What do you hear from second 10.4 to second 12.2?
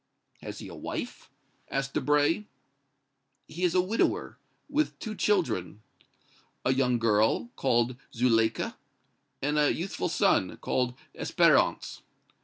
called Espérance.